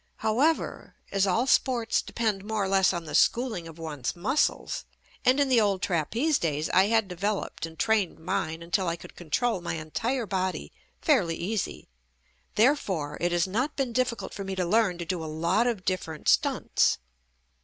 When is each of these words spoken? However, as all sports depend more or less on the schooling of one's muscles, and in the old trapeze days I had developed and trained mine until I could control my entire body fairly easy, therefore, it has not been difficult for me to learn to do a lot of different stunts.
However, 0.15 0.95
as 1.11 1.27
all 1.27 1.45
sports 1.45 2.01
depend 2.01 2.43
more 2.43 2.63
or 2.63 2.67
less 2.67 2.91
on 2.91 3.05
the 3.05 3.13
schooling 3.13 3.67
of 3.67 3.77
one's 3.77 4.15
muscles, 4.15 4.83
and 5.23 5.39
in 5.39 5.47
the 5.47 5.61
old 5.61 5.83
trapeze 5.83 6.39
days 6.39 6.71
I 6.71 6.85
had 6.87 7.07
developed 7.07 7.67
and 7.67 7.77
trained 7.77 8.17
mine 8.17 8.63
until 8.63 8.87
I 8.87 8.95
could 8.95 9.15
control 9.15 9.61
my 9.61 9.75
entire 9.75 10.25
body 10.25 10.71
fairly 11.03 11.35
easy, 11.35 11.87
therefore, 12.55 13.19
it 13.21 13.31
has 13.31 13.45
not 13.47 13.75
been 13.75 13.93
difficult 13.93 14.33
for 14.33 14.43
me 14.43 14.55
to 14.55 14.65
learn 14.65 14.97
to 14.97 15.05
do 15.05 15.23
a 15.23 15.29
lot 15.31 15.67
of 15.67 15.85
different 15.85 16.27
stunts. 16.27 16.97